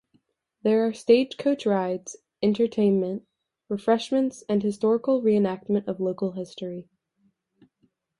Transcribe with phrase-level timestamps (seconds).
[0.63, 3.27] There are stage coach rides, entertainment,
[3.69, 6.87] refreshments and historical reenactment of local history.